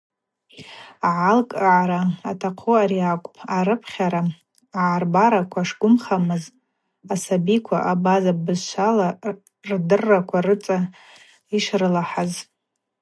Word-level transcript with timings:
Йгӏалкӏгӏара 0.57 2.01
атахъу 2.29 2.73
ари 2.83 2.99
акӏвпӏ– 3.11 3.39
арыпхьара 3.57 4.21
агӏарбараква 4.83 5.61
шгвымхамыз, 5.69 6.43
асабиквагьи 7.13 7.87
абаза 7.91 8.33
бызшвала 8.43 9.07
рдырраква 9.69 10.39
рыцӏа 10.45 10.77
йшрылахӏаз. 11.57 12.31